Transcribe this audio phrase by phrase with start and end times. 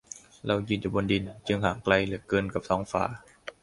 [0.47, 3.03] "เรายืนอยู่บนดิน จึงห่างไกลเหลือเกินกับท้องฟ้า"